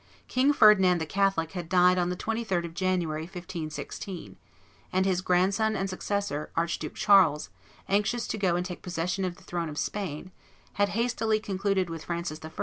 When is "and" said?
4.91-5.05, 5.75-5.87, 8.55-8.65